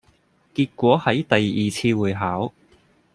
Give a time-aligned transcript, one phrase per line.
[0.55, 2.51] 結果喺第二次會考